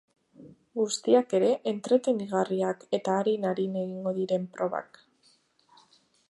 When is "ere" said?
1.39-1.49